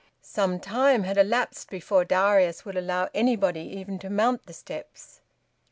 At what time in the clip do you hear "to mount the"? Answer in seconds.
3.99-4.53